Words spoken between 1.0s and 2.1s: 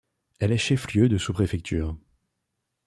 de sous-préfecture.